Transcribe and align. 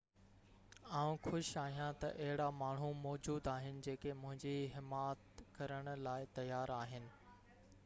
آئون 0.99 1.19
خوش 1.27 1.49
آهيان 1.63 1.93
ته 2.03 2.09
اهڙا 2.23 2.47
ماڻهو 2.61 2.89
موجود 3.03 3.51
آهن 3.55 3.77
جيڪي 3.89 4.15
منهنجي 4.23 4.55
حمات 4.79 5.47
ڪرڻ 5.61 5.93
لاءِ 6.09 6.29
تيار 6.41 6.77
آهن 6.81 7.09